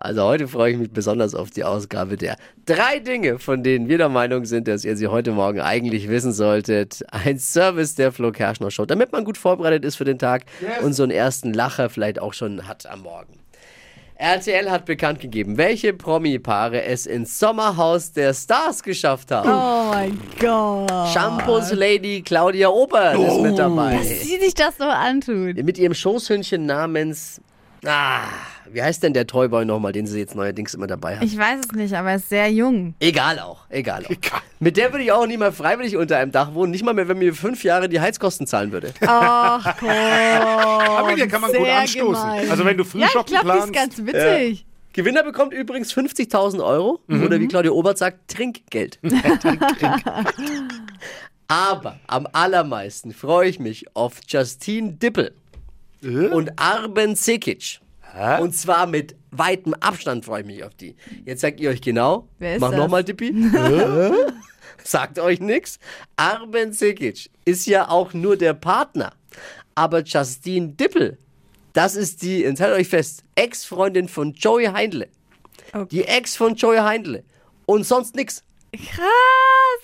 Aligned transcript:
Also 0.00 0.22
heute 0.22 0.46
freue 0.46 0.72
ich 0.72 0.78
mich 0.78 0.92
besonders 0.92 1.34
auf 1.34 1.50
die 1.50 1.64
Ausgabe 1.64 2.16
der 2.16 2.36
drei 2.66 3.00
Dinge, 3.00 3.40
von 3.40 3.64
denen 3.64 3.88
wir 3.88 3.98
der 3.98 4.08
Meinung 4.08 4.44
sind, 4.44 4.68
dass 4.68 4.84
ihr 4.84 4.96
sie 4.96 5.08
heute 5.08 5.32
Morgen 5.32 5.60
eigentlich 5.60 6.08
wissen 6.08 6.32
solltet. 6.32 7.04
Ein 7.10 7.40
Service 7.40 7.96
der 7.96 8.12
Flo 8.12 8.30
Kerschner 8.30 8.70
Show, 8.70 8.86
damit 8.86 9.10
man 9.10 9.24
gut 9.24 9.36
vorbereitet 9.36 9.84
ist 9.84 9.96
für 9.96 10.04
den 10.04 10.20
Tag 10.20 10.44
und 10.82 10.92
so 10.92 11.02
einen 11.02 11.10
ersten 11.10 11.52
Lacher 11.52 11.90
vielleicht 11.90 12.20
auch 12.20 12.32
schon 12.32 12.68
hat 12.68 12.86
am 12.86 13.02
Morgen. 13.02 13.40
RTL 14.14 14.70
hat 14.70 14.84
bekannt 14.84 15.20
gegeben, 15.20 15.56
welche 15.58 15.92
Promi-Paare 15.94 16.82
es 16.82 17.06
ins 17.06 17.38
Sommerhaus 17.38 18.12
der 18.12 18.34
Stars 18.34 18.82
geschafft 18.84 19.32
haben. 19.32 19.48
Oh 19.48 19.90
mein 19.92 20.18
Gott. 20.40 21.08
Shampoos 21.12 21.72
Lady 21.72 22.22
Claudia 22.22 22.68
Obert 22.68 23.18
ist 23.18 23.40
mit 23.40 23.58
dabei. 23.58 24.02
Sie 24.02 24.38
sich 24.38 24.54
das 24.54 24.76
so 24.76 24.84
antut. 24.84 25.62
Mit 25.64 25.78
ihrem 25.78 25.94
Schoßhündchen 25.94 26.66
namens. 26.66 27.40
Ah, 27.86 28.22
wie 28.70 28.82
heißt 28.82 29.02
denn 29.02 29.14
der 29.14 29.26
Toyboy 29.26 29.64
nochmal, 29.64 29.92
den 29.92 30.06
sie 30.06 30.18
jetzt 30.18 30.34
neuerdings 30.34 30.74
immer 30.74 30.86
dabei 30.86 31.16
hat? 31.16 31.22
Ich 31.24 31.38
weiß 31.38 31.60
es 31.66 31.72
nicht, 31.72 31.94
aber 31.94 32.10
er 32.10 32.16
ist 32.16 32.28
sehr 32.28 32.50
jung. 32.50 32.94
Egal 33.00 33.38
auch, 33.38 33.60
egal 33.70 34.04
auch. 34.04 34.10
Mit 34.58 34.76
der 34.76 34.92
würde 34.92 35.04
ich 35.04 35.12
auch 35.12 35.26
nie 35.26 35.36
mal 35.36 35.52
freiwillig 35.52 35.96
unter 35.96 36.16
einem 36.18 36.32
Dach 36.32 36.52
wohnen. 36.54 36.72
Nicht 36.72 36.84
mal 36.84 36.92
mehr, 36.94 37.06
wenn 37.08 37.18
mir 37.18 37.32
fünf 37.34 37.62
Jahre 37.64 37.88
die 37.88 38.00
Heizkosten 38.00 38.46
zahlen 38.46 38.72
würde. 38.72 38.92
Ach 39.06 39.76
komm. 39.78 39.88
Aber 39.88 41.08
mit 41.08 41.18
dir 41.18 41.28
kann 41.28 41.40
man 41.40 41.52
gut 41.52 41.68
anstoßen. 41.68 42.22
gemein. 42.30 42.50
Also 42.50 42.64
wenn 42.64 42.76
du 42.76 42.82
Ja, 42.82 42.88
ich 42.88 42.90
Frühschoppen 43.12 43.32
glaube, 43.34 43.52
die 43.52 43.58
ist 43.58 43.72
planst. 43.72 43.96
ganz 43.96 44.06
witzig. 44.06 44.66
Gewinner 44.92 45.22
bekommt 45.22 45.52
übrigens 45.54 45.94
50.000 45.94 46.64
Euro. 46.64 47.00
Oder 47.08 47.38
wie 47.38 47.46
Claudia 47.46 47.70
Obert 47.70 47.98
sagt, 47.98 48.28
Trinkgeld. 48.34 48.98
Aber 51.46 51.98
am 52.06 52.26
allermeisten 52.32 53.12
freue 53.14 53.48
ich 53.48 53.58
mich 53.58 53.86
auf 53.94 54.16
Justine 54.28 54.92
Dippel 54.94 55.32
und 56.02 56.52
Arben 56.58 57.14
Sekic. 57.16 57.80
Und 58.40 58.54
zwar 58.54 58.86
mit 58.86 59.14
weitem 59.30 59.74
Abstand 59.74 60.24
freue 60.24 60.40
ich 60.40 60.46
mich 60.46 60.64
auf 60.64 60.74
die. 60.74 60.96
Jetzt 61.24 61.40
sagt 61.40 61.60
ihr 61.60 61.70
euch 61.70 61.80
genau. 61.80 62.28
Wer 62.38 62.54
ist 62.56 62.60
Mach 62.60 62.72
nochmal, 62.72 63.04
Dippi. 63.04 63.32
sagt 64.84 65.18
euch 65.18 65.40
nix. 65.40 65.78
Arben 66.16 66.72
Sekic 66.72 67.30
ist 67.44 67.66
ja 67.66 67.88
auch 67.88 68.14
nur 68.14 68.36
der 68.36 68.54
Partner. 68.54 69.12
Aber 69.74 70.02
Justine 70.02 70.68
Dippel, 70.68 71.18
das 71.72 71.94
ist 71.94 72.22
die, 72.22 72.40
jetzt 72.40 72.60
haltet 72.60 72.78
euch 72.78 72.88
fest, 72.88 73.22
Ex-Freundin 73.36 74.08
von 74.08 74.32
Joey 74.32 74.66
Heindle. 74.66 75.08
Die 75.90 76.04
Ex 76.04 76.34
von 76.34 76.54
Joey 76.54 76.78
Heindle. 76.78 77.22
Und 77.66 77.84
sonst 77.84 78.16
nix. 78.16 78.42
Krass. 78.72 79.06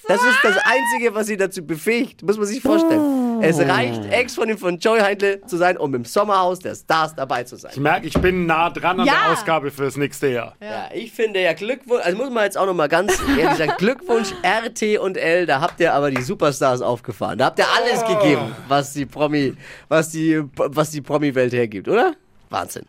Das 0.09 0.21
ist 0.23 0.39
das 0.43 0.57
Einzige, 0.65 1.15
was 1.15 1.27
sie 1.27 1.37
dazu 1.37 1.65
befähigt. 1.65 2.23
Muss 2.23 2.37
man 2.37 2.47
sich 2.47 2.61
vorstellen. 2.63 3.01
Es 3.43 3.59
reicht, 3.59 4.05
Ex-Freundin 4.11 4.59
von 4.59 4.79
Joey 4.79 5.01
Heindle 5.01 5.41
zu 5.47 5.57
sein, 5.57 5.77
um 5.77 5.95
im 5.95 6.05
Sommerhaus 6.05 6.59
der 6.59 6.75
Stars 6.75 7.15
dabei 7.15 7.45
zu 7.45 7.57
sein. 7.57 7.73
Ich 7.75 7.81
merke, 7.81 8.07
ich 8.07 8.15
bin 8.21 8.47
nah 8.47 8.71
dran 8.71 9.01
an 9.01 9.07
Ja. 9.07 9.15
der 9.25 9.33
Ausgabe 9.33 9.71
fürs 9.71 9.97
nächste 9.97 10.29
Jahr. 10.29 10.55
Ja, 10.61 10.89
ich 10.95 11.13
finde 11.13 11.41
ja 11.41 11.53
Glückwunsch, 11.53 12.03
also 12.05 12.17
muss 12.19 12.31
man 12.31 12.45
jetzt 12.45 12.57
auch 12.59 12.67
nochmal 12.67 12.89
ganz 12.89 13.19
ehrlich 13.39 13.57
sagen, 13.59 13.73
Glückwunsch 13.79 14.33
RT 14.45 14.99
und 14.99 15.17
L, 15.17 15.47
da 15.47 15.61
habt 15.61 15.81
ihr 15.81 15.93
aber 15.95 16.11
die 16.11 16.23
Superstars 16.23 16.81
aufgefahren. 16.83 17.39
Da 17.39 17.47
habt 17.47 17.59
ihr 17.59 17.67
alles 17.77 18.05
gegeben, 18.05 18.55
was 18.69 18.93
die 18.93 19.07
Promi, 19.07 19.55
was 19.89 20.11
die, 20.11 20.43
was 20.57 20.91
die 20.91 21.01
Promi-Welt 21.01 21.53
hergibt, 21.53 21.89
oder? 21.89 22.15
Wahnsinn. 22.51 22.85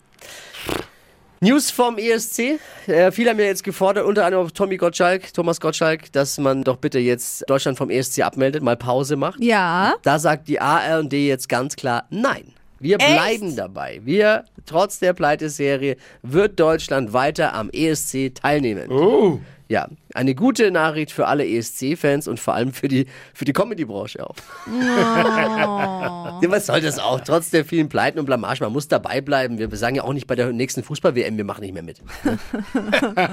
News 1.45 1.69
vom 1.69 1.99
ESC. 1.99 2.59
Äh, 2.88 3.11
viele 3.11 3.29
haben 3.29 3.39
ja 3.39 3.45
jetzt 3.45 3.63
gefordert, 3.63 4.05
unter 4.05 4.25
anderem 4.25 4.51
Tommy 4.51 4.77
Gottschalk, 4.77 5.31
Thomas 5.31 5.59
Gottschalk, 5.59 6.11
dass 6.11 6.39
man 6.39 6.63
doch 6.63 6.77
bitte 6.77 6.97
jetzt 6.97 7.47
Deutschland 7.47 7.77
vom 7.77 7.91
ESC 7.91 8.21
abmeldet, 8.21 8.63
mal 8.63 8.75
Pause 8.75 9.15
macht. 9.15 9.39
Ja. 9.39 9.93
Da 10.02 10.17
sagt 10.17 10.47
die 10.47 10.59
ARD 10.59 11.13
jetzt 11.13 11.47
ganz 11.47 11.75
klar 11.75 12.05
nein. 12.09 12.45
Wir 12.79 12.97
Echt? 12.99 13.13
bleiben 13.13 13.55
dabei. 13.55 14.02
Wir, 14.03 14.45
trotz 14.65 14.97
der 14.97 15.13
Pleiteserie, 15.13 15.97
wird 16.23 16.59
Deutschland 16.59 17.13
weiter 17.13 17.53
am 17.53 17.69
ESC 17.69 18.33
teilnehmen. 18.33 18.91
Oh. 18.91 19.39
Ja, 19.67 19.88
eine 20.13 20.35
gute 20.35 20.69
Nachricht 20.69 21.11
für 21.11 21.25
alle 21.25 21.44
ESC-Fans 21.47 22.27
und 22.27 22.39
vor 22.39 22.53
allem 22.53 22.71
für 22.71 22.88
die, 22.88 23.08
für 23.33 23.45
die 23.45 23.53
Comedy-Branche 23.53 24.23
auch. 24.30 24.35
ja, 24.80 26.39
was 26.52 26.67
soll 26.67 26.81
das 26.81 26.99
auch? 26.99 27.20
Trotz 27.21 27.49
der 27.49 27.65
vielen 27.65 27.89
Pleiten 27.89 28.20
und 28.20 28.26
Blamage, 28.26 28.61
man 28.64 28.71
muss 28.73 28.87
dabei 28.87 29.21
bleiben. 29.21 29.58
Wir 29.58 29.70
sagen 29.76 29.95
ja 29.95 30.03
auch 30.03 30.14
nicht 30.14 30.27
bei 30.27 30.36
der 30.36 30.52
nächsten 30.53 30.83
Fußball-WM, 30.83 31.37
wir 31.37 31.45
machen 31.45 31.61
nicht 31.61 31.73
mehr 31.73 31.81
mit. 31.83 31.99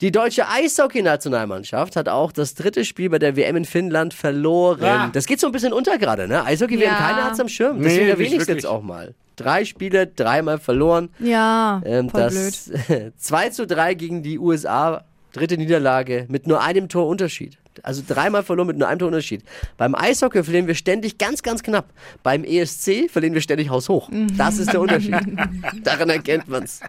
Die 0.00 0.12
deutsche 0.12 0.48
Eishockey-Nationalmannschaft 0.48 1.96
hat 1.96 2.08
auch 2.08 2.30
das 2.30 2.54
dritte 2.54 2.84
Spiel 2.84 3.10
bei 3.10 3.18
der 3.18 3.34
WM 3.36 3.56
in 3.56 3.64
Finnland 3.64 4.14
verloren. 4.14 4.80
Ja. 4.80 5.10
Das 5.12 5.26
geht 5.26 5.40
so 5.40 5.46
ein 5.46 5.52
bisschen 5.52 5.72
unter 5.72 5.98
gerade, 5.98 6.28
ne? 6.28 6.44
Eishockey-WM, 6.44 6.82
Ja. 6.88 6.94
keiner 6.94 7.24
hat's 7.24 7.40
am 7.40 7.48
Schirm. 7.48 7.82
Deswegen 7.82 8.04
Nee, 8.04 8.10
erwähne 8.10 8.34
ich 8.36 8.40
es 8.42 8.46
jetzt 8.46 8.66
auch 8.66 8.82
mal. 8.82 9.14
Drei 9.38 9.64
Spiele, 9.64 10.08
dreimal 10.08 10.58
verloren. 10.58 11.10
Ja. 11.20 11.80
Ähm, 11.84 12.10
voll 12.10 12.20
das 12.20 12.70
blöd. 12.88 13.12
2 13.16 13.50
zu 13.50 13.66
3 13.68 13.94
gegen 13.94 14.22
die 14.24 14.38
USA, 14.38 15.04
dritte 15.32 15.56
Niederlage 15.56 16.26
mit 16.28 16.48
nur 16.48 16.60
einem 16.60 16.88
Torunterschied. 16.88 17.56
Also 17.84 18.02
dreimal 18.06 18.42
verloren 18.42 18.66
mit 18.66 18.78
nur 18.78 18.88
einem 18.88 18.98
Torunterschied. 18.98 19.44
Beim 19.76 19.94
Eishockey 19.94 20.42
verlieren 20.42 20.66
wir 20.66 20.74
ständig 20.74 21.16
ganz, 21.18 21.44
ganz 21.44 21.62
knapp. 21.62 21.86
Beim 22.24 22.42
ESC 22.42 23.08
verlieren 23.08 23.34
wir 23.34 23.40
ständig 23.40 23.70
haushoch. 23.70 24.10
Das 24.36 24.58
ist 24.58 24.72
der 24.72 24.80
Unterschied. 24.80 25.14
Daran 25.84 26.10
erkennt 26.10 26.48
man's. 26.48 26.80